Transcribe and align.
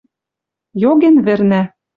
Йоген 0.81 1.15
вӹрнӓ 1.25 1.61